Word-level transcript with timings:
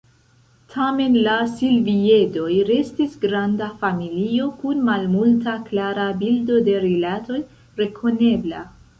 Tamen 0.73 1.15
la 1.25 1.33
silviedoj 1.57 2.53
restis 2.69 3.11
granda 3.25 3.67
familio, 3.83 4.47
kun 4.63 4.81
malmulta 4.87 5.53
klara 5.67 6.07
bildo 6.23 6.57
de 6.71 6.79
rilatoj 6.87 7.39
rekonebla. 7.83 8.63